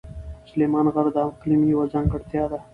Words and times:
سلیمان 0.49 0.85
غر 0.93 1.05
د 1.15 1.17
اقلیم 1.29 1.61
یوه 1.71 1.85
ځانګړتیا 1.93 2.43
ده. 2.51 2.59